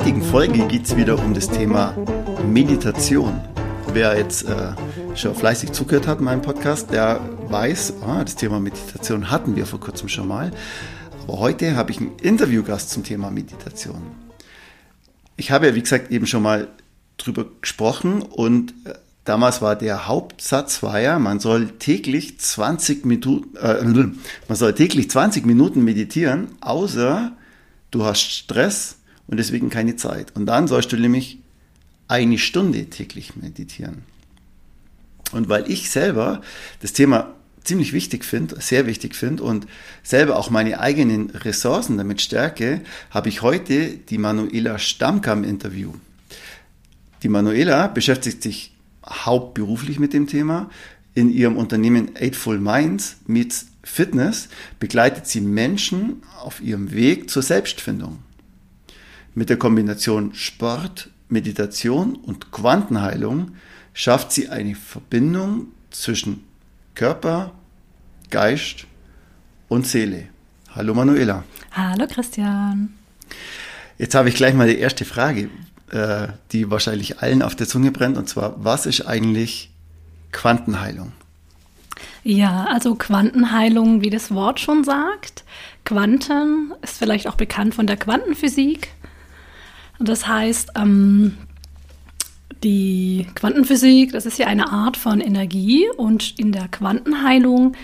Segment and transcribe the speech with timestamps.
[0.00, 1.96] Folge geht es wieder um das Thema
[2.48, 3.40] Meditation.
[3.92, 4.72] Wer jetzt äh,
[5.14, 9.66] schon fleißig zugehört hat in meinem Podcast, der weiß, ah, das Thema Meditation hatten wir
[9.66, 10.50] vor kurzem schon mal.
[11.22, 14.02] Aber heute habe ich einen Interviewgast zum Thema Meditation.
[15.36, 16.66] Ich habe ja, wie gesagt, eben schon mal
[17.16, 23.56] drüber gesprochen und äh, damals war der Hauptsatz war ja, man soll täglich 20 Minuten,
[23.58, 23.84] äh,
[24.48, 27.30] man soll täglich 20 Minuten meditieren, außer
[27.92, 30.34] du hast Stress und deswegen keine Zeit.
[30.36, 31.38] Und dann sollst du nämlich
[32.08, 34.02] eine Stunde täglich meditieren.
[35.32, 36.42] Und weil ich selber
[36.80, 39.66] das Thema ziemlich wichtig finde, sehr wichtig finde und
[40.02, 45.92] selber auch meine eigenen Ressourcen damit stärke, habe ich heute die Manuela Stammkamp Interview.
[47.22, 50.70] Die Manuela beschäftigt sich hauptberuflich mit dem Thema.
[51.14, 54.48] In ihrem Unternehmen Eightful Minds mit Fitness
[54.78, 58.18] begleitet sie Menschen auf ihrem Weg zur Selbstfindung.
[59.36, 63.56] Mit der Kombination Sport, Meditation und Quantenheilung
[63.92, 66.44] schafft sie eine Verbindung zwischen
[66.94, 67.50] Körper,
[68.30, 68.86] Geist
[69.68, 70.28] und Seele.
[70.72, 71.42] Hallo Manuela.
[71.72, 72.94] Hallo Christian.
[73.98, 75.50] Jetzt habe ich gleich mal die erste Frage,
[75.90, 79.72] äh, die wahrscheinlich allen auf der Zunge brennt, und zwar, was ist eigentlich
[80.30, 81.10] Quantenheilung?
[82.22, 85.42] Ja, also Quantenheilung, wie das Wort schon sagt.
[85.84, 88.90] Quanten ist vielleicht auch bekannt von der Quantenphysik.
[90.00, 91.36] Das heißt, ähm,
[92.64, 97.76] die Quantenphysik, das ist ja eine Art von Energie und in der Quantenheilung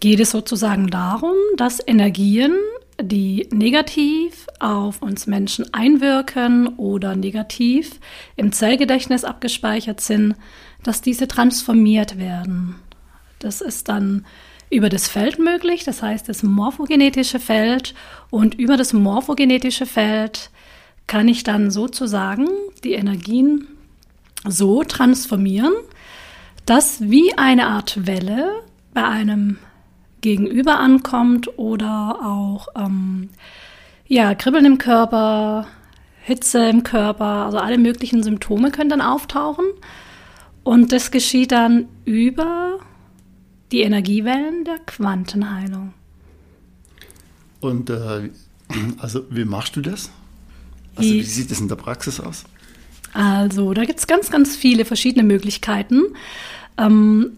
[0.00, 2.54] geht es sozusagen darum, dass Energien,
[3.00, 7.98] die negativ auf uns Menschen einwirken oder negativ
[8.36, 10.36] im Zellgedächtnis abgespeichert sind,
[10.84, 12.76] dass diese transformiert werden.
[13.40, 14.24] Das ist dann
[14.70, 17.94] über das Feld möglich, das heißt das morphogenetische Feld
[18.30, 20.50] und über das morphogenetische Feld
[21.06, 22.48] kann ich dann sozusagen
[22.84, 23.68] die Energien
[24.46, 25.72] so transformieren,
[26.66, 28.62] dass wie eine Art Welle
[28.94, 29.58] bei einem
[30.20, 33.30] Gegenüber ankommt oder auch ähm,
[34.06, 35.66] ja, Kribbeln im Körper,
[36.20, 39.64] Hitze im Körper, also alle möglichen Symptome können dann auftauchen.
[40.62, 42.78] Und das geschieht dann über
[43.72, 45.94] die Energiewellen der Quantenheilung.
[47.60, 48.30] Und äh,
[48.98, 50.10] also wie machst du das?
[50.96, 52.44] Also wie sieht es in der Praxis aus?
[53.12, 56.02] Also da gibt es ganz, ganz viele verschiedene Möglichkeiten.
[56.78, 57.32] Ähm,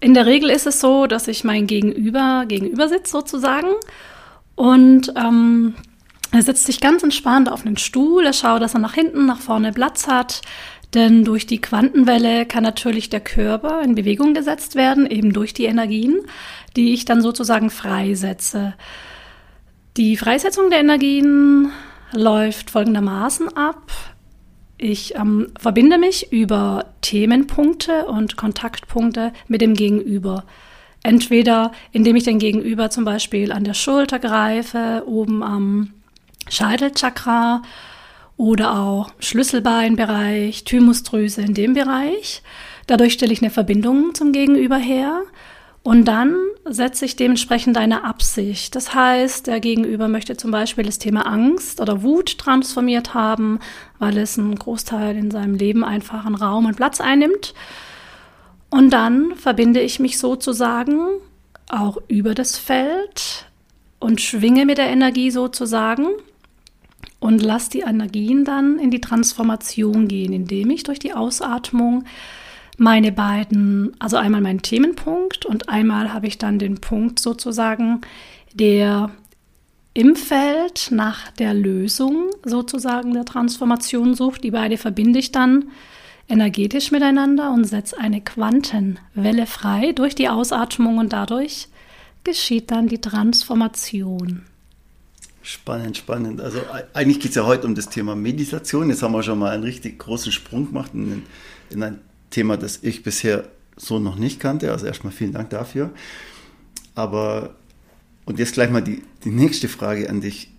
[0.00, 3.68] in der Regel ist es so, dass ich mein Gegenüber gegenüber sitze sozusagen
[4.54, 5.74] und ähm,
[6.30, 9.40] er setzt sich ganz entspannt auf einen Stuhl, er schaut, dass er nach hinten, nach
[9.40, 10.42] vorne Platz hat,
[10.94, 15.64] denn durch die Quantenwelle kann natürlich der Körper in Bewegung gesetzt werden, eben durch die
[15.64, 16.20] Energien,
[16.76, 18.74] die ich dann sozusagen freisetze.
[19.96, 21.70] Die Freisetzung der Energien
[22.12, 23.92] läuft folgendermaßen ab.
[24.76, 30.44] Ich ähm, verbinde mich über Themenpunkte und Kontaktpunkte mit dem Gegenüber.
[31.02, 35.94] Entweder indem ich den Gegenüber zum Beispiel an der Schulter greife, oben am
[36.48, 37.62] Scheitelchakra
[38.36, 42.42] oder auch Schlüsselbeinbereich, Thymusdrüse in dem Bereich.
[42.86, 45.22] Dadurch stelle ich eine Verbindung zum Gegenüber her.
[45.82, 48.74] Und dann setze ich dementsprechend eine Absicht.
[48.74, 53.58] Das heißt, der Gegenüber möchte zum Beispiel das Thema Angst oder Wut transformiert haben,
[53.98, 57.54] weil es einen Großteil in seinem Leben einfach einen Raum und Platz einnimmt.
[58.70, 61.06] Und dann verbinde ich mich sozusagen
[61.68, 63.46] auch über das Feld
[63.98, 66.06] und schwinge mit der Energie sozusagen
[67.20, 72.04] und lasse die Energien dann in die Transformation gehen, indem ich durch die Ausatmung
[72.78, 78.00] meine beiden, also einmal meinen Themenpunkt und einmal habe ich dann den Punkt sozusagen,
[78.54, 79.10] der
[79.94, 84.44] im Feld nach der Lösung sozusagen der Transformation sucht.
[84.44, 85.70] Die beide verbinde ich dann
[86.28, 91.66] energetisch miteinander und setze eine Quantenwelle frei durch die Ausatmung und dadurch
[92.22, 94.42] geschieht dann die Transformation.
[95.42, 96.40] Spannend, spannend.
[96.40, 96.60] Also
[96.92, 98.90] eigentlich geht es ja heute um das Thema Meditation.
[98.90, 101.24] Jetzt haben wir schon mal einen richtig großen Sprung gemacht in,
[101.70, 101.98] in ein
[102.30, 104.72] Thema, das ich bisher so noch nicht kannte.
[104.72, 105.90] Also erstmal vielen Dank dafür.
[106.94, 107.54] Aber,
[108.24, 110.50] und jetzt gleich mal die, die nächste Frage an dich.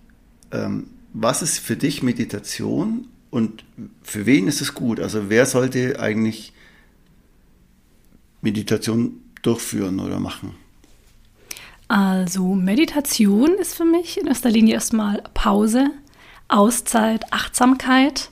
[0.52, 3.64] Ähm, was ist für dich Meditation und
[4.02, 5.00] für wen ist es gut?
[5.00, 6.52] Also wer sollte eigentlich
[8.42, 10.54] Meditation durchführen oder machen?
[11.88, 15.90] Also Meditation ist für mich in erster Linie erstmal Pause,
[16.48, 18.30] Auszeit, Achtsamkeit.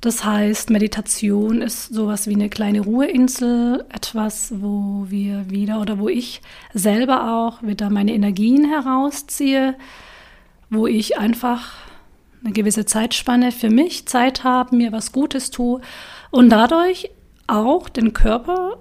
[0.00, 6.08] Das heißt, Meditation ist sowas wie eine kleine Ruheinsel, etwas, wo wir wieder oder wo
[6.08, 6.40] ich
[6.72, 9.76] selber auch wieder meine Energien herausziehe,
[10.70, 11.72] wo ich einfach
[12.42, 15.82] eine gewisse Zeitspanne für mich Zeit habe, mir was Gutes tue
[16.30, 17.10] und dadurch
[17.46, 18.78] auch den Körper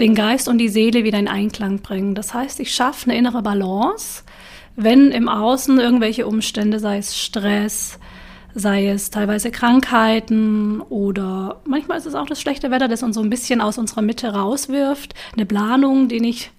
[0.00, 2.14] den Geist und die Seele wieder in Einklang bringen.
[2.14, 4.24] Das heißt, ich schaffe eine innere Balance,
[4.74, 7.98] wenn im Außen irgendwelche Umstände, sei es Stress,
[8.54, 13.22] sei es teilweise Krankheiten oder manchmal ist es auch das schlechte Wetter, das uns so
[13.22, 16.52] ein bisschen aus unserer Mitte rauswirft, eine Planung, die nicht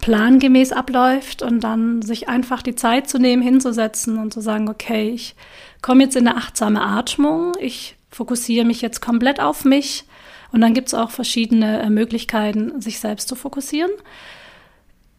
[0.00, 5.10] plangemäß abläuft und dann sich einfach die Zeit zu nehmen, hinzusetzen und zu sagen, okay,
[5.10, 5.34] ich
[5.82, 10.04] komme jetzt in eine achtsame Atmung, ich fokussiere mich jetzt komplett auf mich
[10.52, 13.90] und dann gibt es auch verschiedene äh, Möglichkeiten, sich selbst zu fokussieren.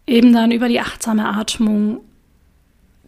[0.08, 2.02] Eben dann über die achtsame Atmung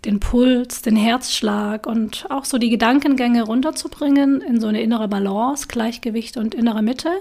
[0.06, 5.68] den Puls, den Herzschlag und auch so die Gedankengänge runterzubringen in so eine innere Balance,
[5.68, 7.12] Gleichgewicht und innere Mitte,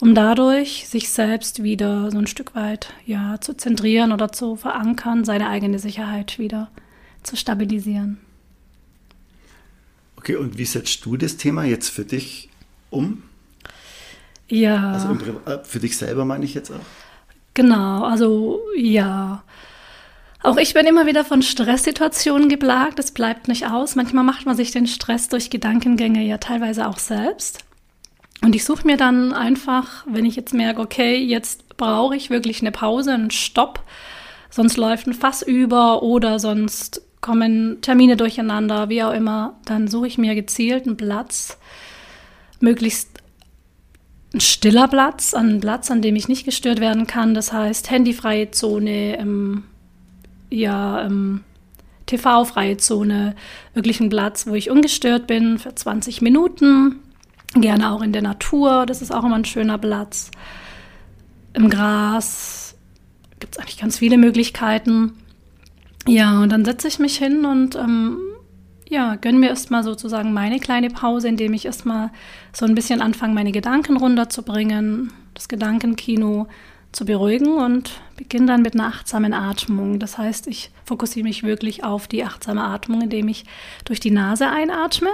[0.00, 5.24] um dadurch sich selbst wieder so ein Stück weit ja zu zentrieren oder zu verankern,
[5.24, 6.70] seine eigene Sicherheit wieder
[7.22, 8.18] zu stabilisieren.
[10.16, 12.50] Okay, und wie setzt du das Thema jetzt für dich
[12.90, 13.22] um?
[14.48, 14.92] Ja.
[14.92, 15.16] Also
[15.46, 16.84] äh, für dich selber meine ich jetzt auch?
[17.54, 19.42] Genau, also ja.
[20.42, 22.98] Auch ich bin immer wieder von Stresssituationen geplagt.
[22.98, 23.96] Es bleibt nicht aus.
[23.96, 27.64] Manchmal macht man sich den Stress durch Gedankengänge ja teilweise auch selbst.
[28.42, 32.60] Und ich suche mir dann einfach, wenn ich jetzt merke, okay, jetzt brauche ich wirklich
[32.60, 33.82] eine Pause, einen Stopp,
[34.50, 40.06] sonst läuft ein Fass über oder sonst kommen Termine durcheinander, wie auch immer, dann suche
[40.06, 41.58] ich mir gezielt einen Platz,
[42.60, 43.08] möglichst
[44.32, 47.34] ein stiller Platz, ein Platz, an dem ich nicht gestört werden kann.
[47.34, 49.64] Das heißt, handyfreie Zone, ähm,
[50.50, 51.44] ja, ähm,
[52.06, 53.34] TV-freie Zone,
[53.74, 57.00] wirklich ein Platz, wo ich ungestört bin für 20 Minuten.
[57.54, 60.30] Gerne auch in der Natur, das ist auch immer ein schöner Platz.
[61.52, 62.76] Im Gras
[63.40, 65.12] gibt es eigentlich ganz viele Möglichkeiten.
[66.06, 68.18] Ja, und dann setze ich mich hin und ähm,
[68.88, 72.10] ja, gönn mir erstmal sozusagen meine kleine Pause, indem ich erstmal
[72.52, 76.46] so ein bisschen anfange, meine Gedanken runterzubringen, das Gedankenkino
[76.96, 79.98] zu beruhigen und beginne dann mit einer achtsamen Atmung.
[79.98, 83.44] Das heißt, ich fokussiere mich wirklich auf die achtsame Atmung, indem ich
[83.84, 85.10] durch die Nase einatme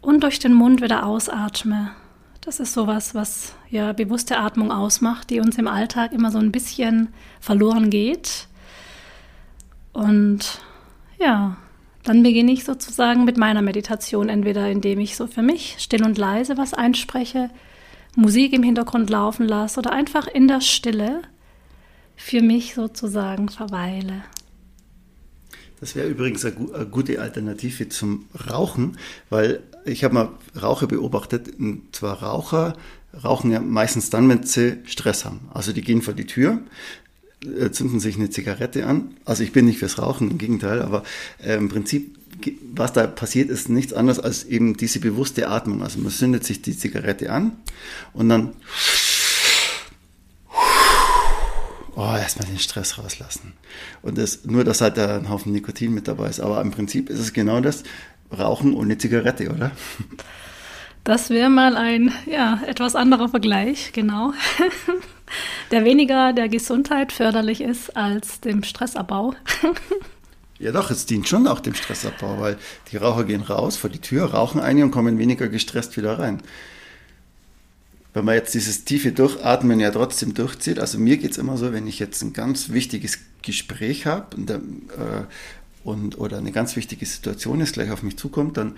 [0.00, 1.92] und durch den Mund wieder ausatme.
[2.40, 6.50] Das ist sowas, was ja bewusste Atmung ausmacht, die uns im Alltag immer so ein
[6.50, 8.48] bisschen verloren geht.
[9.92, 10.60] Und
[11.20, 11.56] ja,
[12.02, 16.18] dann beginne ich sozusagen mit meiner Meditation, entweder indem ich so für mich still und
[16.18, 17.50] leise was einspreche,
[18.16, 21.22] Musik im Hintergrund laufen lasse oder einfach in der Stille
[22.16, 24.22] für mich sozusagen verweile.
[25.80, 28.96] Das wäre übrigens eine, gute Alternative zum Rauchen,
[29.28, 30.28] weil ich habe mal
[30.60, 32.76] Raucher beobachtet, und zwar Raucher
[33.22, 35.40] rauchen ja meistens dann, wenn sie Stress haben.
[35.52, 36.60] Also die gehen vor die Tür,
[37.44, 39.16] äh, zünden sich eine Zigarette an.
[39.24, 41.02] Also ich bin nicht fürs Rauchen, im Gegenteil, aber
[41.44, 42.16] äh, im Prinzip,
[42.74, 45.82] was da passiert, ist nichts anderes als eben diese bewusste Atmung.
[45.82, 47.52] Also man zündet sich die Zigarette an
[48.12, 48.54] und dann
[51.96, 53.52] oh, erstmal den Stress rauslassen.
[54.02, 56.40] Und das, nur, dass halt da ein Haufen Nikotin mit dabei ist.
[56.40, 57.82] Aber im Prinzip ist es genau das,
[58.36, 59.70] Rauchen ohne Zigarette, oder?
[61.04, 64.32] Das wäre mal ein ja, etwas anderer Vergleich, genau.
[65.70, 69.34] der weniger der Gesundheit förderlich ist als dem Stressabbau.
[70.64, 72.56] Ja doch, es dient schon auch dem Stressabbau, weil
[72.90, 76.40] die Raucher gehen raus vor die Tür, rauchen eine und kommen weniger gestresst wieder rein.
[78.14, 81.74] Wenn man jetzt dieses tiefe Durchatmen ja trotzdem durchzieht, also mir geht es immer so,
[81.74, 84.60] wenn ich jetzt ein ganz wichtiges Gespräch habe und, äh,
[85.84, 88.74] und oder eine ganz wichtige Situation ist, gleich auf mich zukommt, dann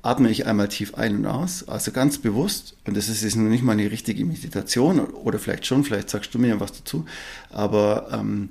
[0.00, 2.76] atme ich einmal tief ein und aus, also ganz bewusst.
[2.86, 6.32] Und das ist jetzt noch nicht mal eine richtige Meditation oder vielleicht schon, vielleicht sagst
[6.32, 7.04] du mir was dazu.
[7.50, 8.48] Aber ähm,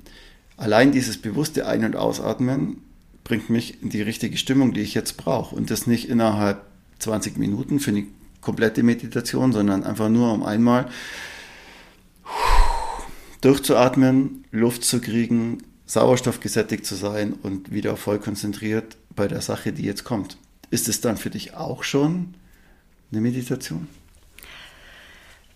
[0.57, 2.81] allein dieses bewusste Ein- und Ausatmen
[3.23, 5.55] bringt mich in die richtige Stimmung, die ich jetzt brauche.
[5.55, 6.61] Und das nicht innerhalb
[6.99, 8.05] 20 Minuten für eine
[8.41, 10.87] komplette Meditation, sondern einfach nur um einmal
[13.41, 19.71] durchzuatmen, Luft zu kriegen, Sauerstoff gesättigt zu sein und wieder voll konzentriert bei der Sache,
[19.71, 20.37] die jetzt kommt.
[20.71, 22.35] Ist es dann für dich auch schon
[23.11, 23.87] eine Meditation?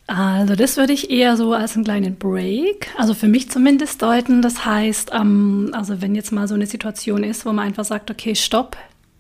[0.10, 4.42] Also das würde ich eher so als einen kleinen Break, also für mich zumindest deuten.
[4.42, 8.10] Das heißt, ähm, also wenn jetzt mal so eine Situation ist, wo man einfach sagt,
[8.10, 8.76] okay, stopp,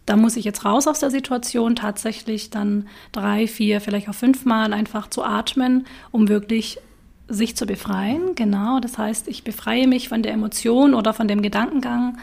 [0.07, 4.73] da muss ich jetzt raus aus der Situation, tatsächlich dann drei, vier, vielleicht auch fünfmal
[4.73, 6.79] einfach zu atmen, um wirklich
[7.27, 8.33] sich zu befreien.
[8.33, 12.17] Genau, das heißt, ich befreie mich von der Emotion oder von dem Gedankengang,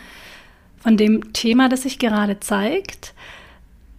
[0.81, 3.15] von dem Thema, das sich gerade zeigt.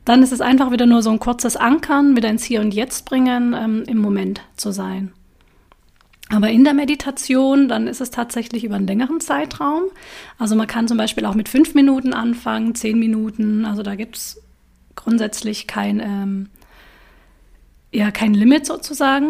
[0.08, 3.04] Dann ist es einfach wieder nur so ein kurzes Ankern, wieder ins Hier und Jetzt
[3.04, 5.12] bringen, ähm, im Moment zu sein.
[6.30, 9.84] Aber in der Meditation, dann ist es tatsächlich über einen längeren Zeitraum.
[10.40, 13.66] Also man kann zum Beispiel auch mit fünf Minuten anfangen, zehn Minuten.
[13.66, 14.42] Also da gibt es
[14.96, 16.50] grundsätzlich kein, ähm,
[17.92, 19.28] ja, kein Limit sozusagen.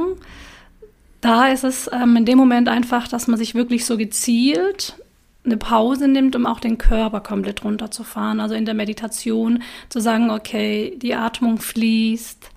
[1.21, 4.93] Da ist es ähm, in dem Moment einfach, dass man sich wirklich so gezielt
[5.47, 8.39] eine Pause nimmt, um auch den Körper komplett runterzufahren.
[8.39, 12.51] Also in der Meditation zu sagen, okay, die Atmung fließt,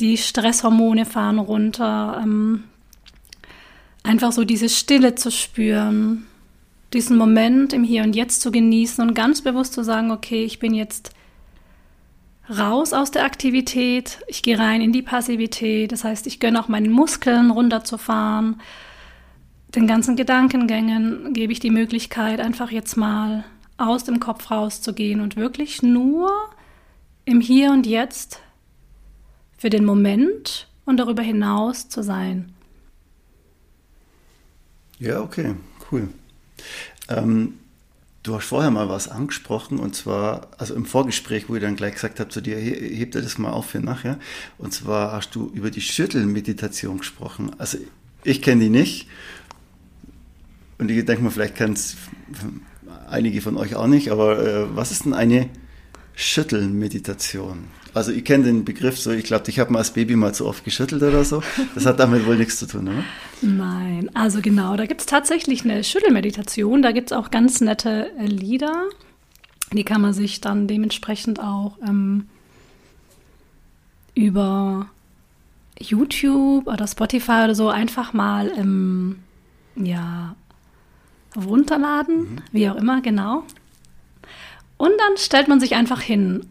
[0.00, 2.20] die Stresshormone fahren runter.
[2.22, 2.64] Ähm,
[4.02, 6.26] einfach so diese Stille zu spüren,
[6.92, 10.58] diesen Moment im Hier und Jetzt zu genießen und ganz bewusst zu sagen, okay, ich
[10.58, 11.12] bin jetzt
[12.48, 16.66] raus aus der Aktivität, ich gehe rein in die Passivität, das heißt, ich gönne auch
[16.66, 18.60] meinen Muskeln runterzufahren
[19.74, 23.44] den ganzen Gedankengängen gebe ich die Möglichkeit, einfach jetzt mal
[23.76, 26.30] aus dem Kopf rauszugehen und wirklich nur
[27.24, 28.40] im Hier und Jetzt
[29.56, 32.52] für den Moment und darüber hinaus zu sein.
[34.98, 35.54] Ja, okay,
[35.90, 36.08] cool.
[37.08, 37.54] Ähm,
[38.22, 41.94] du hast vorher mal was angesprochen und zwar, also im Vorgespräch, wo ich dann gleich
[41.94, 44.18] gesagt habe zu dir, heb dir das mal auf für nachher.
[44.58, 47.52] Und zwar hast du über die Schüttelmeditation gesprochen.
[47.58, 47.78] Also
[48.24, 49.08] ich kenne die nicht
[50.80, 51.96] und ich denke mal, vielleicht kennen es
[53.08, 55.48] einige von euch auch nicht, aber äh, was ist denn eine
[56.14, 57.64] Schüttelmeditation?
[57.92, 60.46] Also ich kenne den Begriff so, ich glaube, ich habe mal als Baby mal zu
[60.46, 61.42] oft geschüttelt oder so.
[61.74, 63.04] Das hat damit wohl nichts zu tun, oder?
[63.42, 68.10] Nein, also genau, da gibt es tatsächlich eine Schüttelmeditation, da gibt es auch ganz nette
[68.18, 68.84] äh, Lieder.
[69.72, 72.26] Die kann man sich dann dementsprechend auch ähm,
[74.14, 74.86] über
[75.78, 79.16] YouTube oder Spotify oder so einfach mal ähm,
[79.76, 80.34] ja,
[81.36, 82.36] runterladen, mhm.
[82.52, 83.44] wie auch immer, genau.
[84.76, 86.46] Und dann stellt man sich einfach hin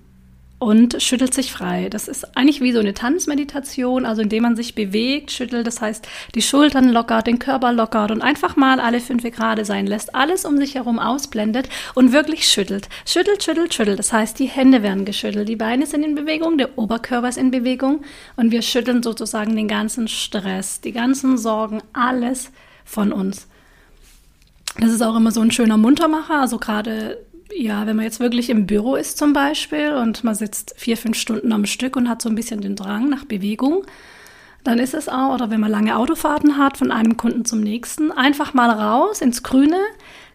[0.60, 1.88] und schüttelt sich frei.
[1.90, 6.08] Das ist eigentlich wie so eine Tanzmeditation, also indem man sich bewegt, schüttelt, das heißt,
[6.36, 10.44] die Schultern lockert, den Körper lockert und einfach mal alle fünf gerade sein lässt, alles
[10.46, 12.90] um sich herum ausblendet und wirklich schüttelt.
[13.06, 14.00] Schüttelt, schüttelt, schüttelt.
[14.00, 17.52] Das heißt, die Hände werden geschüttelt, die Beine sind in Bewegung, der Oberkörper ist in
[17.52, 18.02] Bewegung
[18.36, 22.52] und wir schütteln sozusagen den ganzen Stress, die ganzen Sorgen, alles
[22.84, 23.48] von uns.
[24.80, 26.40] Das ist auch immer so ein schöner Muntermacher.
[26.40, 30.74] Also gerade, ja, wenn man jetzt wirklich im Büro ist zum Beispiel und man sitzt
[30.78, 33.84] vier, fünf Stunden am Stück und hat so ein bisschen den Drang nach Bewegung,
[34.64, 38.12] dann ist es auch, oder wenn man lange Autofahrten hat, von einem Kunden zum nächsten,
[38.12, 39.80] einfach mal raus ins Grüne,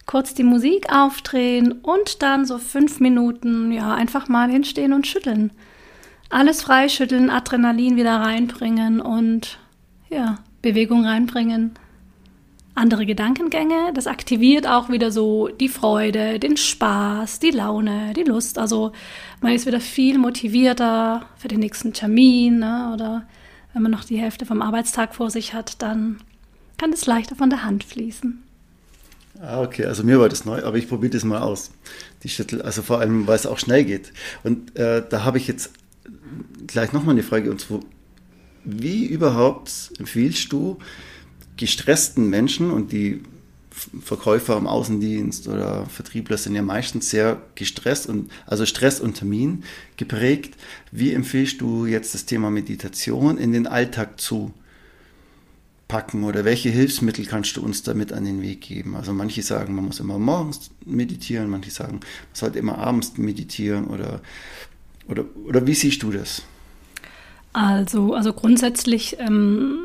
[0.05, 5.51] kurz die Musik aufdrehen und dann so fünf Minuten, ja, einfach mal hinstehen und schütteln.
[6.29, 9.57] Alles freischütteln, Adrenalin wieder reinbringen und,
[10.09, 11.77] ja, Bewegung reinbringen
[12.75, 13.91] andere Gedankengänge.
[13.93, 18.59] Das aktiviert auch wieder so die Freude, den Spaß, die Laune, die Lust.
[18.59, 18.91] Also
[19.41, 22.91] man ist wieder viel motivierter für den nächsten Termin ne?
[22.93, 23.27] oder
[23.73, 26.17] wenn man noch die Hälfte vom Arbeitstag vor sich hat, dann
[26.77, 28.43] kann es leichter von der Hand fließen.
[29.41, 31.71] Ah, okay, also mir war das neu, aber ich probiere das mal aus.
[32.23, 34.13] Die Schüttel, also vor allem, weil es auch schnell geht.
[34.43, 35.71] Und äh, da habe ich jetzt
[36.67, 37.81] gleich nochmal eine Frage, und zwar,
[38.63, 40.77] wie überhaupt empfiehlst du,
[41.57, 43.21] gestressten Menschen und die
[44.01, 49.63] Verkäufer im Außendienst oder Vertriebler sind ja meistens sehr gestresst und also Stress und Termin
[49.97, 50.55] geprägt.
[50.91, 54.53] Wie empfiehlst du jetzt das Thema Meditation in den Alltag zu
[55.89, 58.95] packen oder welche Hilfsmittel kannst du uns damit an den Weg geben?
[58.95, 63.87] Also manche sagen, man muss immer morgens meditieren, manche sagen, man sollte immer abends meditieren
[63.87, 64.21] oder
[65.07, 66.43] oder, oder wie siehst du das?
[67.53, 69.79] Also, also grundsätzlich ähm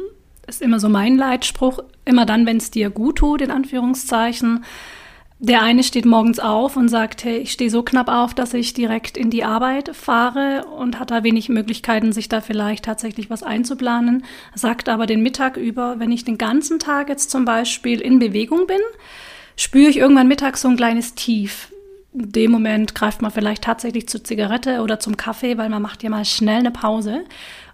[0.50, 4.64] ist immer so mein Leitspruch, immer dann, wenn es dir gut tut, in Anführungszeichen.
[5.42, 8.74] der eine steht morgens auf und sagt, hey, ich stehe so knapp auf, dass ich
[8.74, 13.42] direkt in die Arbeit fahre und hat da wenig Möglichkeiten, sich da vielleicht tatsächlich was
[13.42, 18.18] einzuplanen, sagt aber den Mittag über, wenn ich den ganzen Tag jetzt zum Beispiel in
[18.18, 18.80] Bewegung bin,
[19.56, 21.72] spüre ich irgendwann mittags so ein kleines Tief.
[22.12, 26.02] In dem Moment greift man vielleicht tatsächlich zur Zigarette oder zum Kaffee, weil man macht
[26.02, 27.24] ja mal schnell eine Pause.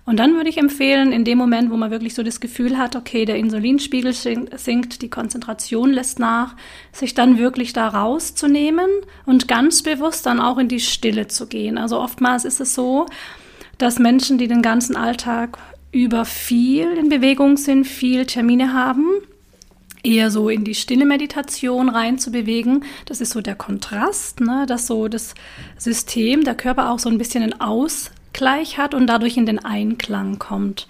[0.06, 2.94] Und dann würde ich empfehlen, in dem Moment, wo man wirklich so das Gefühl hat,
[2.94, 6.54] okay, der Insulinspiegel sinkt, die Konzentration lässt nach,
[6.92, 8.88] sich dann wirklich da rauszunehmen
[9.26, 11.76] und ganz bewusst dann auch in die Stille zu gehen.
[11.76, 13.06] Also oftmals ist es so,
[13.78, 15.58] dass Menschen, die den ganzen Alltag
[15.90, 19.06] über viel in Bewegung sind, viel Termine haben,
[20.04, 22.84] eher so in die stille Meditation rein zu bewegen.
[23.06, 24.66] Das ist so der Kontrast, ne?
[24.68, 25.34] dass so das
[25.78, 29.64] System, der Körper auch so ein bisschen ein Aus gleich hat und dadurch in den
[29.64, 30.86] Einklang kommt.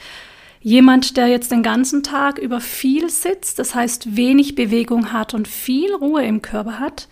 [0.60, 5.46] Jemand, der jetzt den ganzen Tag über viel sitzt, das heißt wenig Bewegung hat und
[5.46, 7.08] viel Ruhe im Körper hat,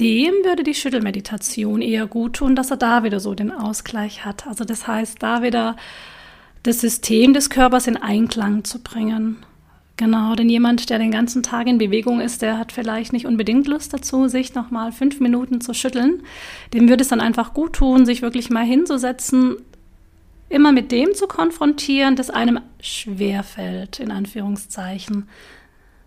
[0.00, 4.46] dem würde die Schüttelmeditation eher gut tun, dass er da wieder so den Ausgleich hat.
[4.46, 5.76] Also das heißt, da wieder
[6.62, 9.44] das System des Körpers in Einklang zu bringen.
[10.00, 13.66] Genau, denn jemand, der den ganzen Tag in Bewegung ist, der hat vielleicht nicht unbedingt
[13.66, 16.22] Lust dazu, sich nochmal fünf Minuten zu schütteln.
[16.72, 19.56] Dem würde es dann einfach gut tun, sich wirklich mal hinzusetzen,
[20.48, 25.28] immer mit dem zu konfrontieren, das einem schwerfällt, in Anführungszeichen.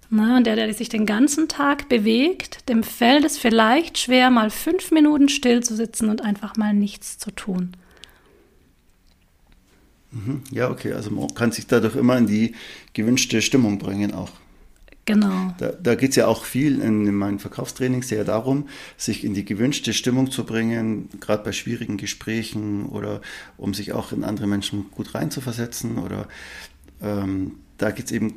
[0.09, 4.49] Na, und der, der sich den ganzen Tag bewegt, dem fällt es vielleicht schwer, mal
[4.49, 7.77] fünf Minuten still zu sitzen und einfach mal nichts zu tun.
[10.13, 10.41] Mhm.
[10.51, 12.53] Ja, okay, also man kann sich dadurch immer in die
[12.93, 14.31] gewünschte Stimmung bringen auch.
[15.05, 15.53] Genau.
[15.57, 19.33] Da, da geht es ja auch viel in, in meinen Verkaufstrainings sehr darum, sich in
[19.33, 23.21] die gewünschte Stimmung zu bringen, gerade bei schwierigen Gesprächen oder
[23.57, 26.29] um sich auch in andere Menschen gut reinzuversetzen oder
[27.01, 28.35] ähm, da geht es eben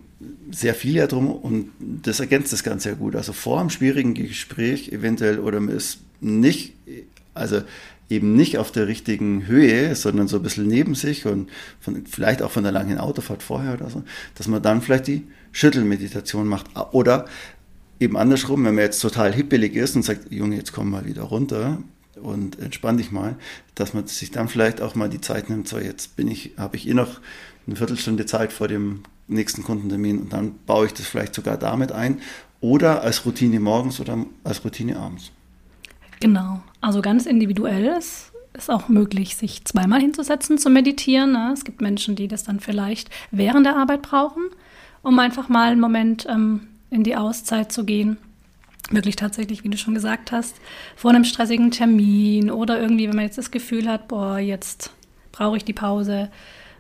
[0.51, 3.15] sehr viel ja drum und das ergänzt das Ganze ja gut.
[3.15, 6.73] Also vor einem schwierigen Gespräch eventuell oder man ist nicht,
[7.33, 7.61] also
[8.09, 12.43] eben nicht auf der richtigen Höhe, sondern so ein bisschen neben sich und von, vielleicht
[12.43, 14.03] auch von der langen Autofahrt vorher oder so,
[14.37, 16.67] dass man dann vielleicht die Schüttelmeditation macht.
[16.93, 17.27] Oder
[17.99, 21.23] eben andersrum, wenn man jetzt total hippelig ist und sagt, Junge, jetzt komm mal wieder
[21.23, 21.79] runter
[22.23, 23.37] und entspann dich mal,
[23.75, 26.77] dass man sich dann vielleicht auch mal die Zeit nimmt, so jetzt bin ich, habe
[26.77, 27.21] ich eh noch
[27.67, 31.93] eine Viertelstunde Zeit vor dem nächsten Kundentermin und dann baue ich das vielleicht sogar damit
[31.93, 32.21] ein
[32.61, 35.33] oder als Routine morgens oder als Routine abends.
[36.21, 41.33] Genau, also ganz individuell ist, ist auch möglich, sich zweimal hinzusetzen zu meditieren.
[41.33, 41.51] Ne?
[41.53, 44.45] Es gibt Menschen, die das dann vielleicht während der Arbeit brauchen,
[45.03, 48.17] um einfach mal einen Moment ähm, in die Auszeit zu gehen.
[48.91, 50.57] Wirklich tatsächlich, wie du schon gesagt hast,
[50.95, 54.93] vor einem stressigen Termin oder irgendwie, wenn man jetzt das Gefühl hat, boah, jetzt
[55.33, 56.31] brauche ich die Pause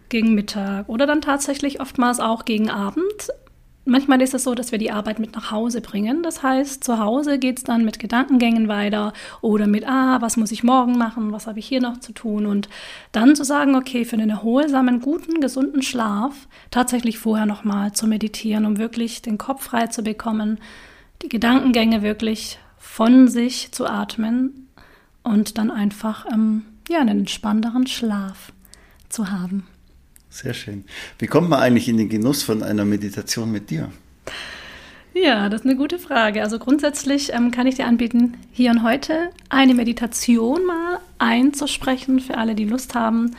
[0.08, 3.28] gegen Mittag oder dann tatsächlich oftmals auch gegen Abend
[3.88, 6.24] Manchmal ist es so, dass wir die Arbeit mit nach Hause bringen.
[6.24, 10.50] Das heißt, zu Hause geht es dann mit Gedankengängen weiter oder mit, ah, was muss
[10.50, 12.68] ich morgen machen, was habe ich hier noch zu tun und
[13.12, 18.66] dann zu sagen, okay, für einen erholsamen, guten, gesunden Schlaf tatsächlich vorher nochmal zu meditieren,
[18.66, 20.58] um wirklich den Kopf frei zu bekommen,
[21.22, 24.66] die Gedankengänge wirklich von sich zu atmen
[25.22, 28.52] und dann einfach ähm, ja, einen entspannteren Schlaf
[29.08, 29.64] zu haben.
[30.28, 30.84] Sehr schön.
[31.18, 33.90] Wie kommt man eigentlich in den Genuss von einer Meditation mit dir?
[35.14, 36.42] Ja, das ist eine gute Frage.
[36.42, 42.36] Also grundsätzlich ähm, kann ich dir anbieten, hier und heute eine Meditation mal einzusprechen für
[42.36, 43.34] alle, die Lust haben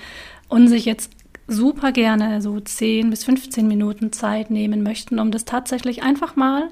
[0.50, 1.12] und sich jetzt
[1.47, 6.69] super gerne so 10 bis 15 Minuten Zeit nehmen möchten, um das tatsächlich einfach mal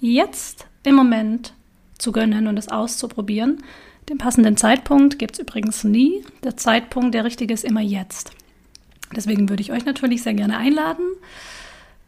[0.00, 1.54] jetzt im Moment
[1.98, 3.62] zu gönnen und es auszuprobieren.
[4.08, 6.24] Den passenden Zeitpunkt gibt es übrigens nie.
[6.42, 8.32] Der Zeitpunkt, der richtige ist immer jetzt.
[9.14, 11.04] Deswegen würde ich euch natürlich sehr gerne einladen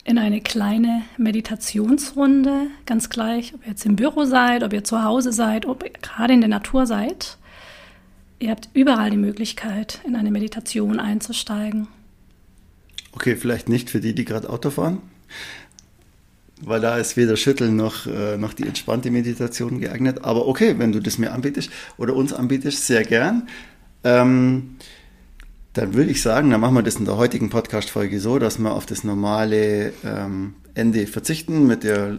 [0.04, 5.02] in eine kleine Meditationsrunde, ganz gleich, ob ihr jetzt im Büro seid, ob ihr zu
[5.02, 7.38] Hause seid, ob ihr gerade in der Natur seid.
[8.38, 11.88] Ihr habt überall die Möglichkeit, in eine Meditation einzusteigen.
[13.12, 15.00] Okay, vielleicht nicht für die, die gerade Auto fahren,
[16.60, 20.24] weil da ist weder Schütteln noch, äh, noch die entspannte Meditation geeignet.
[20.24, 23.48] Aber okay, wenn du das mir anbietest oder uns anbietest, sehr gern.
[24.02, 24.76] Ähm,
[25.74, 28.72] dann würde ich sagen, dann machen wir das in der heutigen Podcast-Folge so, dass wir
[28.72, 32.18] auf das normale ähm, Ende verzichten mit der,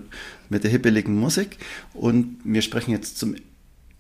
[0.50, 1.58] mit der hippeligen Musik.
[1.94, 3.36] Und wir sprechen jetzt zum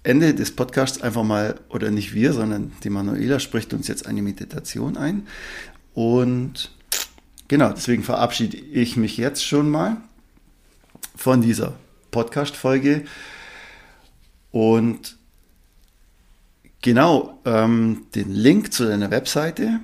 [0.04, 4.22] Ende des Podcasts einfach mal, oder nicht wir, sondern die Manuela spricht uns jetzt eine
[4.22, 5.26] Meditation ein.
[5.94, 6.76] Und
[7.48, 9.98] genau, deswegen verabschiede ich mich jetzt schon mal
[11.16, 11.76] von dieser
[12.12, 13.06] Podcast-Folge.
[14.52, 15.18] Und
[16.86, 19.80] Genau, ähm, den Link zu deiner Webseite,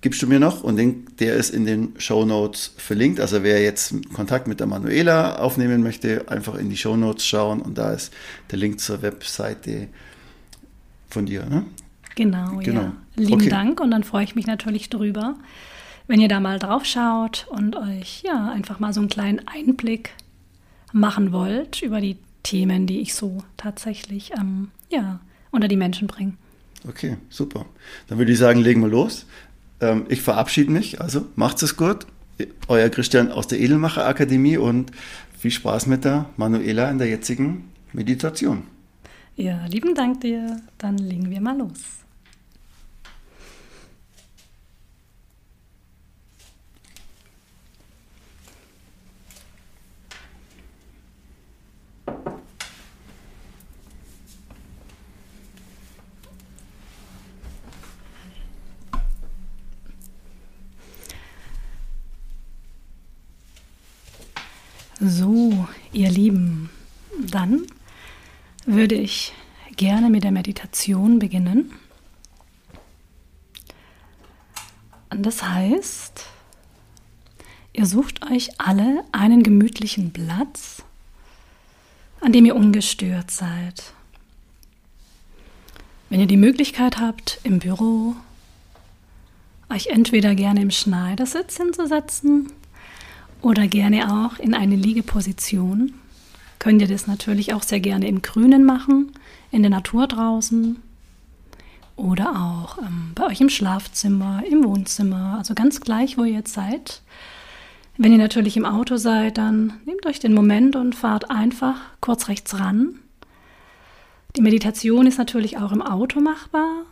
[0.00, 3.18] gibst du mir noch und den, der ist in den Show Notes verlinkt.
[3.18, 7.62] Also wer jetzt Kontakt mit der Manuela aufnehmen möchte, einfach in die Show Notes schauen
[7.62, 8.12] und da ist
[8.52, 9.88] der Link zur Webseite
[11.08, 11.44] von dir.
[11.46, 11.64] Ne?
[12.14, 12.92] Genau, genau, ja.
[13.16, 13.48] Lieben okay.
[13.48, 15.34] Dank und dann freue ich mich natürlich drüber,
[16.06, 20.10] wenn ihr da mal drauf schaut und euch ja einfach mal so einen kleinen Einblick
[20.92, 25.18] machen wollt über die Themen, die ich so tatsächlich ähm, ja,
[25.50, 26.34] unter die Menschen bringe.
[26.88, 27.66] Okay, super.
[28.08, 29.26] Dann würde ich sagen, legen wir los.
[29.80, 31.00] Ähm, ich verabschiede mich.
[31.00, 32.06] Also macht's es gut.
[32.68, 34.92] Euer Christian aus der Edelmacher Akademie und
[35.38, 38.62] viel Spaß mit der Manuela in der jetzigen Meditation.
[39.36, 40.60] Ja, lieben Dank dir.
[40.78, 41.99] Dann legen wir mal los.
[65.02, 66.68] So, ihr Lieben,
[67.18, 67.66] dann
[68.66, 69.32] würde ich
[69.76, 71.72] gerne mit der Meditation beginnen.
[75.08, 76.26] Das heißt,
[77.72, 80.82] ihr sucht euch alle einen gemütlichen Platz,
[82.20, 83.94] an dem ihr ungestört seid.
[86.10, 88.16] Wenn ihr die Möglichkeit habt, im Büro
[89.70, 92.52] euch entweder gerne im Schneidersitz hinzusetzen
[93.42, 95.94] oder gerne auch in eine Liegeposition.
[96.58, 99.12] Könnt ihr das natürlich auch sehr gerne im Grünen machen,
[99.50, 100.76] in der Natur draußen
[101.96, 106.52] oder auch ähm, bei euch im Schlafzimmer, im Wohnzimmer, also ganz gleich, wo ihr jetzt
[106.52, 107.02] seid.
[107.96, 112.28] Wenn ihr natürlich im Auto seid, dann nehmt euch den Moment und fahrt einfach kurz
[112.28, 112.98] rechts ran.
[114.36, 116.84] Die Meditation ist natürlich auch im Auto machbar,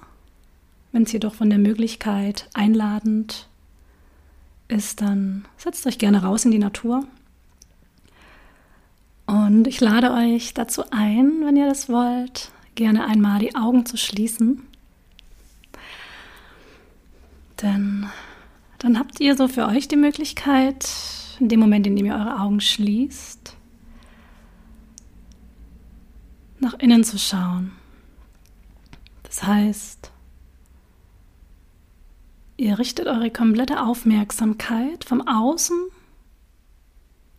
[0.92, 3.47] wenn es jedoch von der Möglichkeit einladend
[4.68, 7.06] ist, dann setzt euch gerne raus in die Natur.
[9.26, 13.96] Und ich lade euch dazu ein, wenn ihr das wollt, gerne einmal die Augen zu
[13.96, 14.62] schließen.
[17.60, 18.06] Denn
[18.78, 20.88] dann habt ihr so für euch die Möglichkeit,
[21.40, 23.56] in dem Moment, in dem ihr eure Augen schließt,
[26.60, 27.72] nach innen zu schauen.
[29.24, 30.10] Das heißt,
[32.58, 35.78] Ihr richtet eure komplette Aufmerksamkeit vom Außen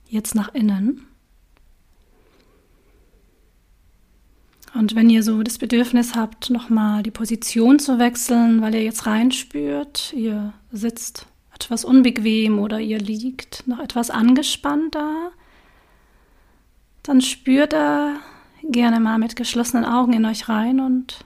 [0.07, 1.05] jetzt nach innen.
[4.73, 9.07] Und wenn ihr so das Bedürfnis habt, nochmal die Position zu wechseln, weil ihr jetzt
[9.07, 15.31] reinspürt, ihr sitzt etwas unbequem oder ihr liegt noch etwas angespannt da,
[17.03, 18.15] dann spürt er
[18.63, 21.25] gerne mal mit geschlossenen Augen in euch rein und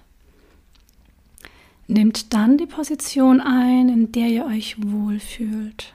[1.87, 5.93] Nehmt dann die Position ein, in der ihr euch wohlfühlt.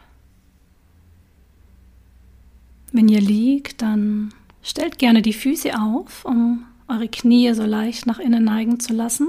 [2.93, 8.19] Wenn ihr liegt, dann stellt gerne die Füße auf, um eure Knie so leicht nach
[8.19, 9.29] innen neigen zu lassen.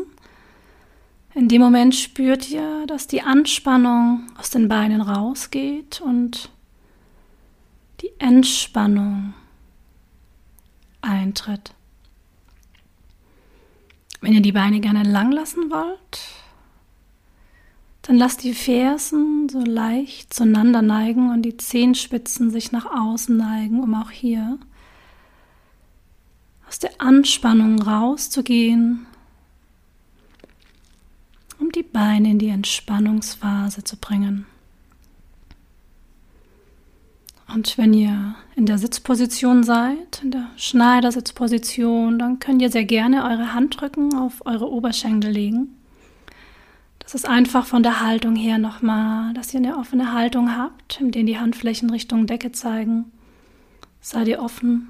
[1.34, 6.50] In dem Moment spürt ihr, dass die Anspannung aus den Beinen rausgeht und
[8.02, 9.34] die Entspannung
[11.02, 11.74] eintritt.
[14.22, 16.19] Wenn ihr die Beine gerne lang lassen wollt,
[18.10, 23.84] dann lass die Fersen so leicht zueinander neigen und die Zehenspitzen sich nach außen neigen,
[23.84, 24.58] um auch hier
[26.67, 29.06] aus der Anspannung rauszugehen,
[31.60, 34.48] um die Beine in die Entspannungsphase zu bringen.
[37.54, 43.26] Und wenn ihr in der Sitzposition seid, in der Schneidersitzposition, dann könnt ihr sehr gerne
[43.26, 45.76] eure Handrücken auf eure Oberschenkel legen
[47.10, 51.10] es ist einfach von der Haltung her nochmal, dass ihr eine offene Haltung habt, in
[51.10, 53.06] der die Handflächen Richtung Decke zeigen.
[54.00, 54.89] Seid ihr offen,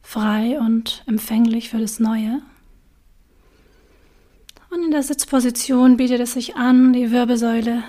[0.00, 2.40] frei und empfänglich für das Neue.
[4.70, 7.82] Und in der Sitzposition bietet es sich an, die Wirbelsäule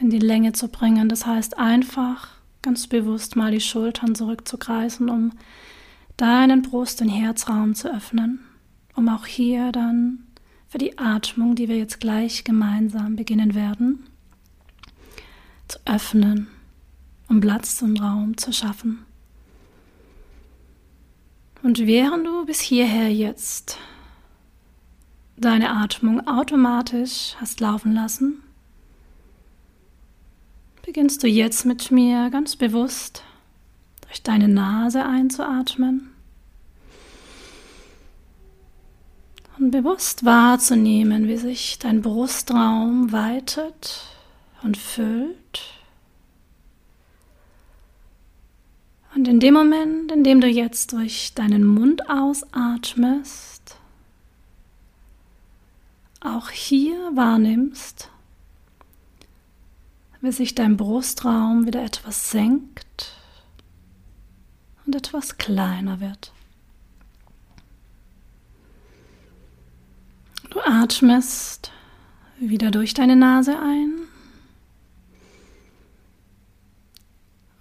[0.00, 1.10] in die Länge zu bringen.
[1.10, 2.28] Das heißt einfach
[2.62, 5.32] ganz bewusst mal die Schultern zurückzukreisen, um
[6.16, 8.40] deinen Brust- und Herzraum zu öffnen,
[8.94, 10.23] um auch hier dann
[10.74, 14.08] für die Atmung, die wir jetzt gleich gemeinsam beginnen werden,
[15.68, 16.48] zu öffnen,
[17.28, 19.06] um Platz und Raum zu schaffen.
[21.62, 23.78] Und während du bis hierher jetzt
[25.36, 28.42] deine Atmung automatisch hast laufen lassen,
[30.84, 33.22] beginnst du jetzt mit mir ganz bewusst
[34.08, 36.13] durch deine Nase einzuatmen
[39.58, 44.04] Und bewusst wahrzunehmen, wie sich dein Brustraum weitet
[44.62, 45.62] und füllt.
[49.14, 53.76] Und in dem Moment, in dem du jetzt durch deinen Mund ausatmest,
[56.20, 58.10] auch hier wahrnimmst,
[60.20, 63.12] wie sich dein Brustraum wieder etwas senkt
[64.84, 66.33] und etwas kleiner wird.
[70.54, 71.72] Du atmest
[72.38, 73.92] wieder durch deine Nase ein.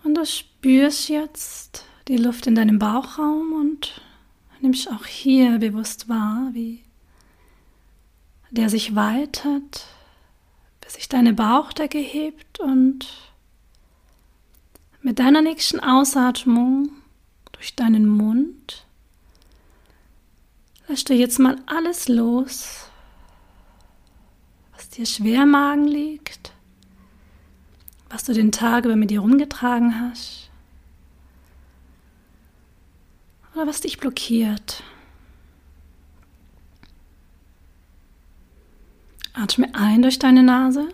[0.03, 3.99] Und du spürst jetzt die Luft in deinem Bauchraum und
[4.62, 6.84] nimmst auch hier bewusst wahr, wie
[8.51, 9.88] der sich weitet,
[10.79, 13.08] bis sich deine Bauchdecke hebt und
[15.01, 16.89] mit deiner nächsten Ausatmung
[17.53, 18.83] durch deinen Mund
[20.88, 22.88] lässt du jetzt mal alles los,
[24.76, 26.54] was dir schwer im Magen liegt,
[28.10, 30.50] was du den Tag über mit dir rumgetragen hast
[33.54, 34.84] oder was dich blockiert.
[39.34, 40.89] Atme ein durch deine Nase.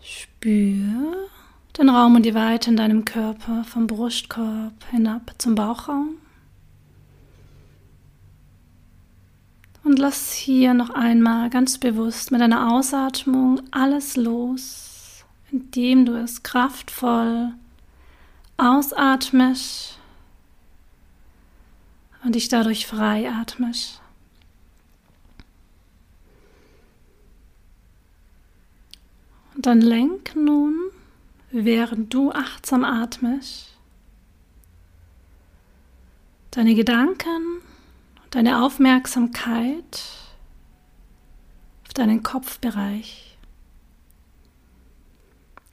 [0.00, 1.28] Spür
[1.76, 6.16] den Raum und die Weite in deinem Körper vom Brustkorb hinab zum Bauchraum.
[9.82, 16.42] Und lass hier noch einmal ganz bewusst mit deiner Ausatmung alles los, indem du es
[16.42, 17.52] kraftvoll
[18.58, 19.98] ausatmest
[22.22, 24.00] und dich dadurch frei atmest.
[29.54, 30.74] Und dann lenk nun,
[31.50, 33.76] während du achtsam atmest,
[36.50, 37.62] deine Gedanken
[38.30, 40.02] deine Aufmerksamkeit
[41.86, 43.36] auf deinen Kopfbereich.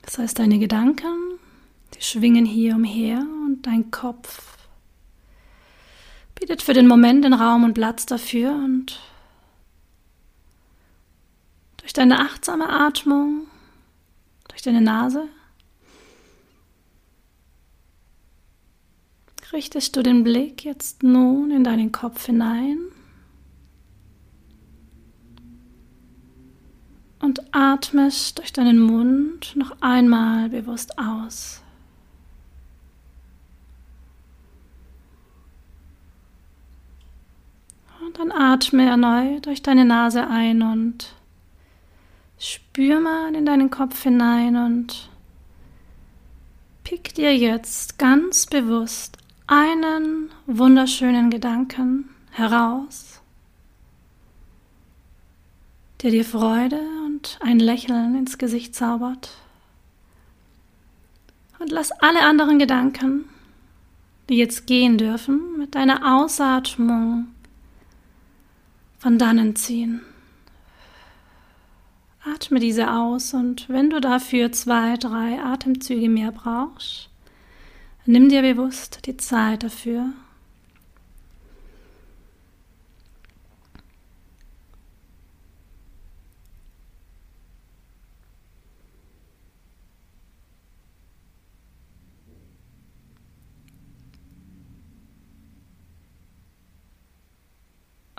[0.02, 1.38] Das heißt, deine Gedanken,
[1.94, 4.56] die schwingen hier umher und dein Kopf
[6.34, 9.00] bietet für den Moment den Raum und Platz dafür und
[11.78, 13.46] durch deine achtsame Atmung,
[14.48, 15.28] durch deine Nase
[19.52, 22.78] richtest du den Blick jetzt nun in deinen Kopf hinein
[27.20, 31.62] und atmest durch deinen Mund noch einmal bewusst aus.
[38.04, 41.14] Und dann atme erneut durch deine Nase ein und
[42.38, 45.10] spür mal in deinen Kopf hinein und
[46.84, 53.20] pick dir jetzt ganz bewusst einen wunderschönen Gedanken heraus,
[56.02, 59.30] der dir Freude und ein Lächeln ins Gesicht zaubert.
[61.58, 63.24] Und lass alle anderen Gedanken,
[64.28, 67.28] die jetzt gehen dürfen, mit deiner Ausatmung
[68.98, 70.02] von dannen ziehen.
[72.22, 77.07] Atme diese aus und wenn du dafür zwei, drei Atemzüge mehr brauchst,
[78.10, 80.14] Nimm dir bewusst die Zeit dafür.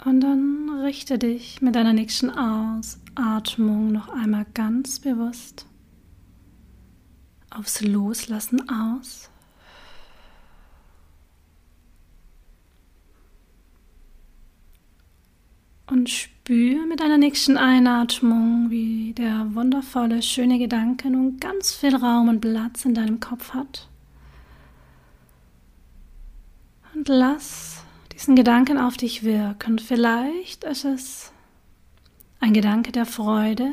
[0.06, 5.66] Und dann richte dich mit deiner nächsten Ausatmung noch einmal ganz bewusst
[7.50, 9.32] aufs Loslassen aus.
[15.90, 22.30] Und spür mit deiner nächsten Einatmung, wie der wundervolle, schöne Gedanke nun ganz viel Raum
[22.30, 23.88] und Platz in deinem Kopf hat.
[26.94, 29.80] Und lass diesen Gedanken auf dich wirken.
[29.80, 31.32] Vielleicht ist es
[32.40, 33.72] ein Gedanke der Freude.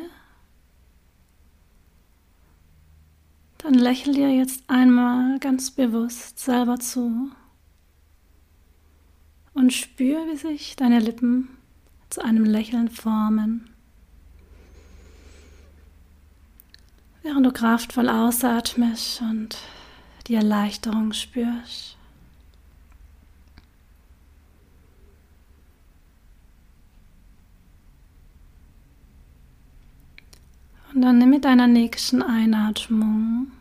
[3.58, 7.30] Dann lächel dir jetzt einmal ganz bewusst selber zu
[9.52, 11.55] und spür, wie sich deine Lippen
[12.10, 13.68] zu einem Lächeln formen.
[17.22, 19.58] Während du kraftvoll ausatmest und
[20.28, 21.96] die Erleichterung spürst.
[30.94, 33.52] Und dann nimm mit deiner nächsten Einatmung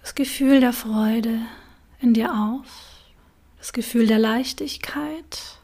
[0.00, 1.40] das Gefühl der Freude
[2.00, 2.95] in dir auf
[3.66, 5.58] das Gefühl der Leichtigkeit.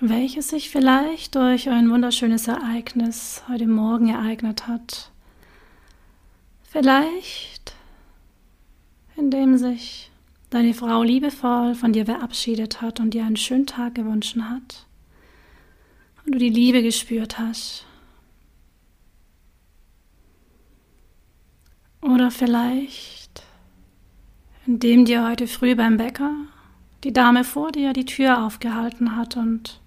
[0.00, 5.10] welches sich vielleicht durch ein wunderschönes Ereignis heute Morgen ereignet hat.
[6.62, 7.74] Vielleicht,
[9.16, 10.10] indem sich
[10.50, 14.86] deine Frau liebevoll von dir verabschiedet hat und dir einen schönen Tag gewünscht hat
[16.26, 17.86] und du die Liebe gespürt hast.
[22.04, 23.42] Oder vielleicht,
[24.66, 26.32] indem dir heute früh beim Bäcker
[27.02, 29.80] die Dame vor dir die Tür aufgehalten hat und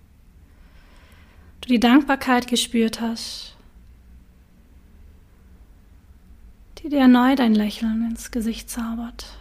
[1.62, 3.56] du die Dankbarkeit gespürt hast,
[6.80, 9.38] die dir erneut ein Lächeln ins Gesicht zaubert.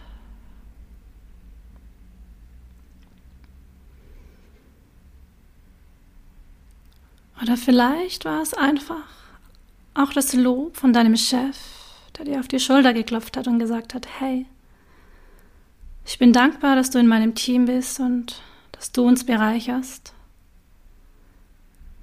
[7.41, 9.07] Oder vielleicht war es einfach
[9.95, 11.76] auch das Lob von deinem Chef,
[12.17, 14.45] der dir auf die Schulter geklopft hat und gesagt hat, hey,
[16.05, 20.13] ich bin dankbar, dass du in meinem Team bist und dass du uns bereicherst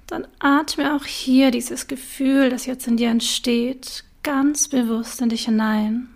[0.07, 5.45] dann atme auch hier dieses Gefühl, das jetzt in dir entsteht, ganz bewusst in dich
[5.45, 6.09] hinein.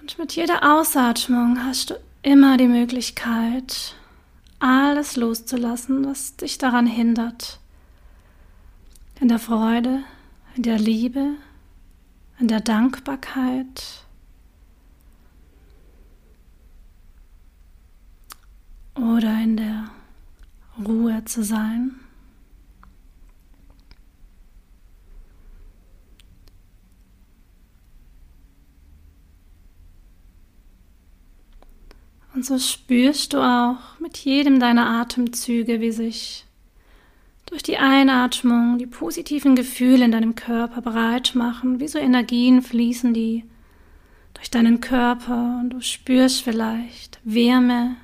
[0.00, 3.94] Und mit jeder Ausatmung hast du immer die Möglichkeit,
[4.58, 7.58] alles loszulassen, was dich daran hindert.
[9.22, 10.02] In der Freude,
[10.56, 11.36] in der Liebe,
[12.40, 14.04] in der Dankbarkeit
[18.96, 19.90] oder in der
[20.84, 22.00] Ruhe zu sein.
[32.34, 36.44] Und so spürst du auch mit jedem deiner Atemzüge, wie sich
[37.52, 43.12] durch die Einatmung die positiven Gefühle in deinem Körper bereit machen, wie so Energien fließen
[43.12, 43.44] die
[44.32, 47.96] durch deinen Körper und du spürst vielleicht Wärme,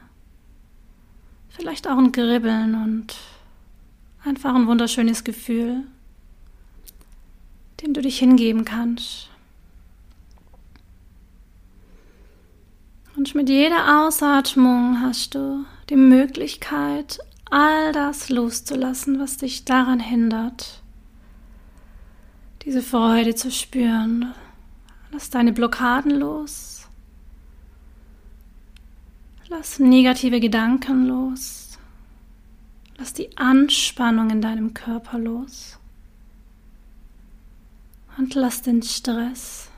[1.59, 3.17] Vielleicht auch ein Kribbeln und
[4.25, 5.83] einfach ein wunderschönes Gefühl,
[7.83, 9.29] dem du dich hingeben kannst.
[13.17, 17.19] Und mit jeder Ausatmung hast du die Möglichkeit,
[17.51, 20.83] all das loszulassen, was dich daran hindert,
[22.63, 24.35] diese Freude zu spüren.
[25.11, 26.87] Lass deine Blockaden los.
[29.49, 31.79] Lass negative Gedanken los.
[32.99, 35.79] Lass die Anspannung in deinem Körper los.
[38.19, 39.71] Und lass den Stress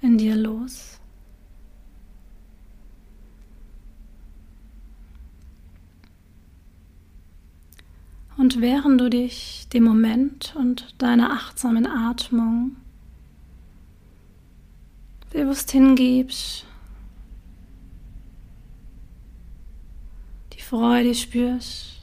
[0.00, 0.91] in dir los.
[8.42, 12.74] Und während du dich dem Moment und deiner achtsamen Atmung
[15.30, 16.66] bewusst hingibst,
[20.72, 22.00] Freude spürst,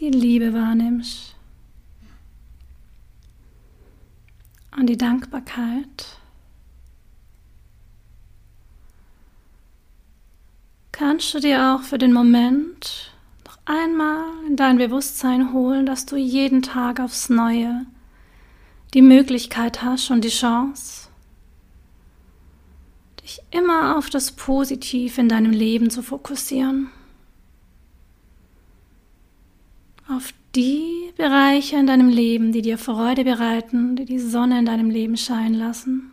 [0.00, 1.36] die Liebe wahrnimmst
[4.76, 6.18] und die Dankbarkeit,
[10.94, 13.12] kannst du dir auch für den Moment
[13.44, 17.84] noch einmal in dein Bewusstsein holen, dass du jeden Tag aufs Neue
[18.94, 21.08] die Möglichkeit hast und die Chance,
[23.20, 26.90] dich immer auf das Positiv in deinem Leben zu fokussieren.
[30.08, 34.90] Auf die Bereiche in deinem Leben, die dir Freude bereiten, die die Sonne in deinem
[34.90, 36.12] Leben scheinen lassen,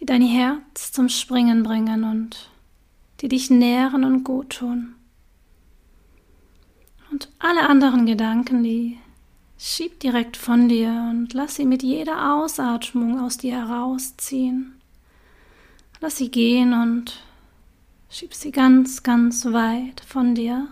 [0.00, 2.49] die dein Herz zum Springen bringen und
[3.20, 4.94] die dich nähren und gut tun.
[7.10, 8.98] Und alle anderen Gedanken, die
[9.58, 14.80] schieb direkt von dir und lass sie mit jeder Ausatmung aus dir herausziehen.
[16.00, 17.20] Lass sie gehen und
[18.08, 20.68] schieb sie ganz, ganz weit von dir.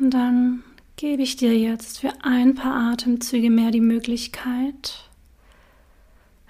[0.00, 0.62] Und dann
[0.96, 5.08] gebe ich dir jetzt für ein paar Atemzüge mehr die Möglichkeit,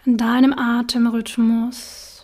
[0.04, 2.14] in deinem Atemrhythmus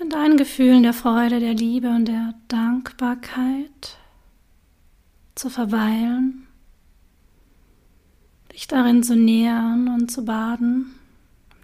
[0.00, 3.98] in deinen Gefühlen der Freude, der Liebe und der Dankbarkeit
[5.34, 6.46] zu verweilen,
[8.52, 10.94] dich darin zu nähern und zu baden,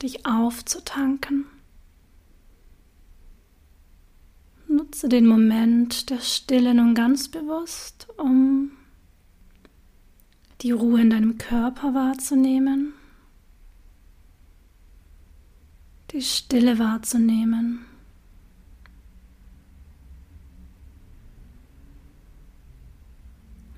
[0.02, 1.46] dich aufzutanken.
[4.68, 8.72] Nutze den Moment der Stille nun ganz bewusst, um
[10.62, 12.94] die Ruhe in deinem Körper wahrzunehmen
[16.16, 17.84] die Stille wahrzunehmen.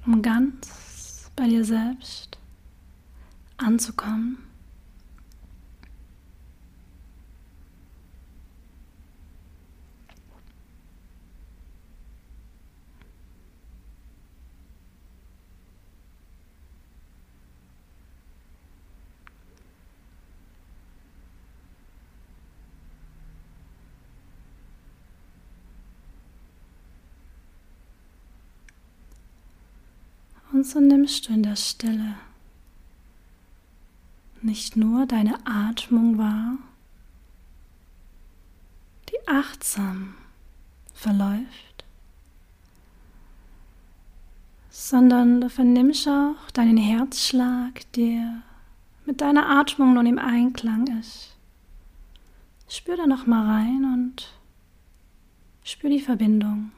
[0.07, 2.39] Um ganz bei dir selbst
[3.57, 4.39] anzukommen.
[30.59, 32.16] Und so nimmst du in der Stille
[34.42, 36.59] nicht nur deine Atmung wahr,
[39.09, 40.14] die achtsam
[40.92, 41.84] verläuft,
[44.68, 48.42] sondern du vernimmst auch deinen Herzschlag, der
[49.06, 51.36] mit deiner Atmung nun im Einklang ist.
[52.68, 54.32] Spür da noch mal rein und
[55.62, 56.72] spür die Verbindung.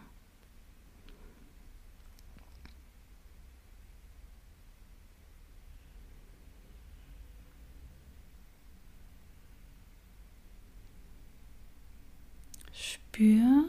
[13.13, 13.65] Spür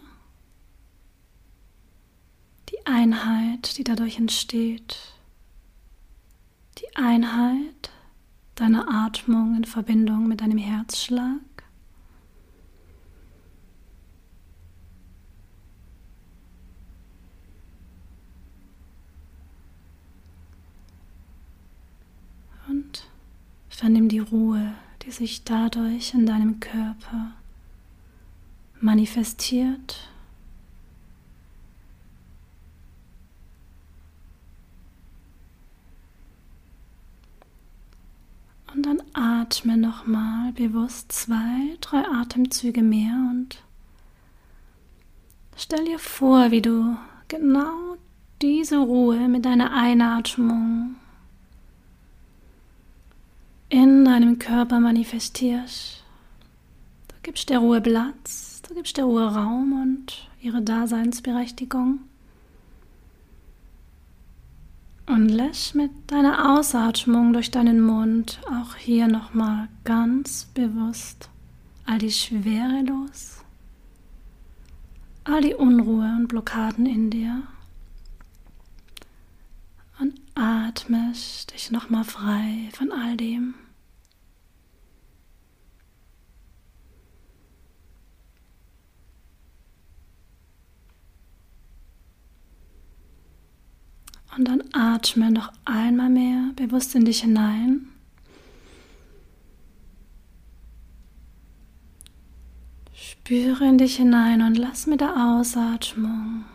[2.70, 5.16] die Einheit, die dadurch entsteht.
[6.78, 7.90] Die Einheit
[8.54, 11.40] deiner Atmung in Verbindung mit deinem Herzschlag.
[22.70, 23.08] Und
[23.70, 27.34] vernimm die Ruhe, die sich dadurch in deinem Körper
[28.82, 30.08] manifestiert.
[38.74, 43.62] Und dann atme nochmal bewusst zwei, drei Atemzüge mehr und
[45.58, 47.98] stell dir vor, wie du genau
[48.42, 50.96] diese Ruhe mit deiner Einatmung
[53.68, 56.04] in deinem Körper manifestierst.
[57.10, 62.00] Du gibst der Ruhe Platz Du gibst der Ruhe Raum und ihre Daseinsberechtigung.
[65.08, 71.30] Und lässt mit deiner Ausatmung durch deinen Mund auch hier nochmal ganz bewusst
[71.86, 73.44] all die Schwere los,
[75.26, 77.44] all die Unruhe und Blockaden in dir.
[80.00, 83.54] Und atmest dich nochmal frei von all dem.
[94.38, 97.88] Und dann atme noch einmal mehr bewusst in dich hinein.
[102.94, 106.46] Spüre in dich hinein und lass mit der Ausatmung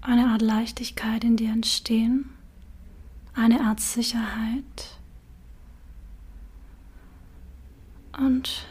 [0.00, 2.30] eine Art Leichtigkeit in dir entstehen,
[3.34, 4.98] eine Art Sicherheit.
[8.18, 8.66] Und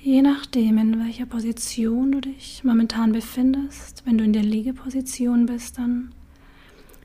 [0.00, 5.78] je nachdem, in welcher Position du dich momentan befindest, wenn du in der Liegeposition bist,
[5.78, 6.12] dann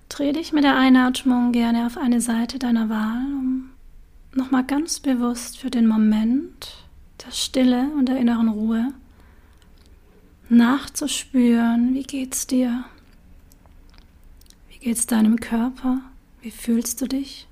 [0.10, 3.70] Dreh dich mit der Einatmung gerne auf eine Seite deiner Wahl, um
[4.34, 6.84] nochmal ganz bewusst für den Moment
[7.26, 8.94] der Stille und der inneren Ruhe
[10.50, 12.86] nachzuspüren, wie geht's dir?
[14.70, 16.02] Wie geht's deinem Körper?
[16.42, 17.48] Wie fühlst du dich?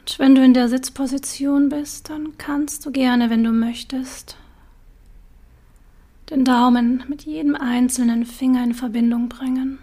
[0.00, 4.36] Und wenn du in der Sitzposition bist, dann kannst du gerne, wenn du möchtest,
[6.30, 9.78] den Daumen mit jedem einzelnen Finger in Verbindung bringen.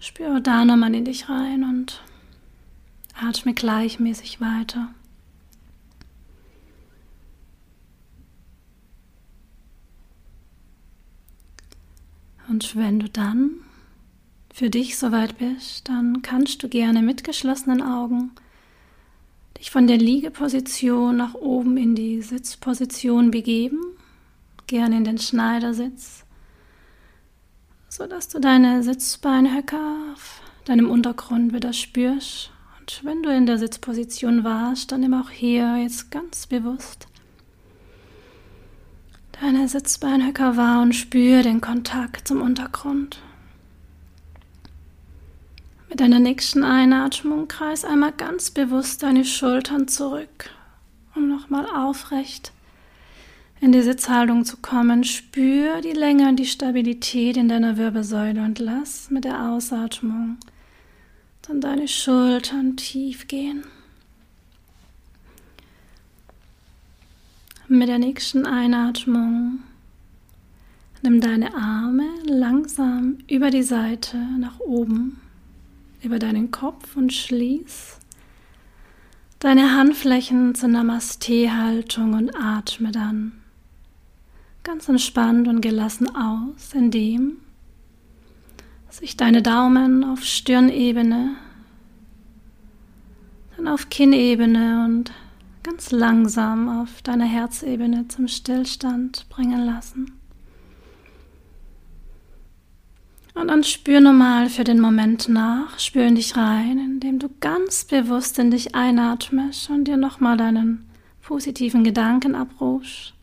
[0.00, 2.02] Spüre da nochmal in dich rein und
[3.20, 4.88] atme gleichmäßig weiter.
[12.48, 13.50] Und wenn du dann
[14.52, 18.30] für dich soweit bist, dann kannst du gerne mit geschlossenen Augen
[19.58, 23.80] dich von der Liegeposition nach oben in die Sitzposition begeben,
[24.66, 26.24] gerne in den Schneidersitz
[27.98, 32.52] sodass du deine Sitzbeinhöcker auf deinem Untergrund wieder spürst.
[32.78, 37.08] Und wenn du in der Sitzposition warst, dann nimm auch hier jetzt ganz bewusst
[39.40, 43.18] deine Sitzbeinhöcker wahr und spür den Kontakt zum Untergrund.
[45.88, 50.50] Mit deiner nächsten Einatmung kreis einmal ganz bewusst deine Schultern zurück,
[51.16, 52.52] um nochmal aufrecht
[53.60, 55.04] in die Sitzhaltung zu kommen.
[55.04, 60.36] Spür die Länge und die Stabilität in deiner Wirbelsäule und lass mit der Ausatmung
[61.42, 63.64] dann deine Schultern tief gehen.
[67.68, 69.60] mit der nächsten Einatmung
[71.02, 75.20] nimm deine Arme langsam über die Seite nach oben,
[76.02, 77.98] über deinen Kopf und schließ
[79.38, 83.32] deine Handflächen zur Namaste-Haltung und atme dann
[84.68, 87.38] ganz entspannt und gelassen aus, indem
[88.90, 91.36] sich deine Daumen auf Stirnebene,
[93.56, 95.10] dann auf Kinnebene und
[95.62, 100.12] ganz langsam auf deiner Herzebene zum Stillstand bringen lassen.
[103.34, 107.86] Und dann spür nochmal für den Moment nach, spür in dich rein, indem du ganz
[107.86, 110.90] bewusst in dich einatmest und dir nochmal deinen
[111.22, 113.14] positiven Gedanken abrufst,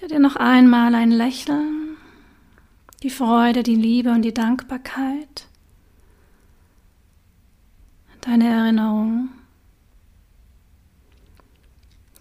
[0.00, 1.96] der dir noch einmal ein Lächeln,
[3.02, 5.46] die Freude, die Liebe und die Dankbarkeit,
[8.20, 9.30] deine Erinnerung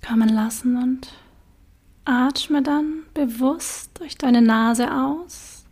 [0.05, 1.13] kommen lassen und
[2.05, 5.65] atme dann bewusst durch deine Nase aus.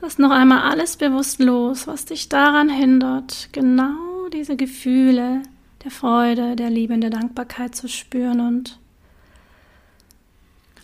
[0.00, 5.42] Lass noch einmal alles bewusst los, was dich daran hindert, genau diese Gefühle
[5.84, 8.78] der Freude, der Liebe und der Dankbarkeit zu spüren und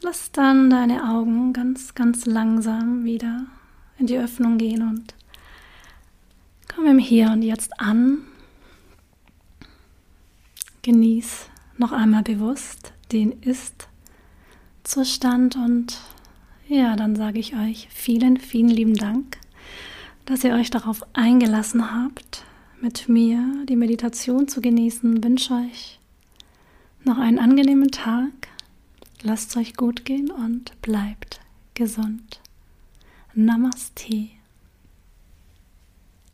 [0.06, 3.46] lass dann deine Augen ganz, ganz langsam wieder
[3.98, 5.16] in die Öffnung gehen und
[6.72, 8.18] komm im Hier und Jetzt an.
[10.82, 16.00] Genieß noch einmal bewusst den Ist-Zustand und
[16.68, 19.38] ja, dann sage ich euch vielen, vielen lieben Dank,
[20.24, 22.44] dass ihr euch darauf eingelassen habt,
[22.80, 25.24] mit mir die Meditation zu genießen.
[25.24, 25.98] Wünsche euch
[27.02, 28.30] noch einen angenehmen Tag.
[29.28, 31.40] Lasst es euch gut gehen und bleibt
[31.74, 32.40] gesund.
[33.34, 34.28] Namaste.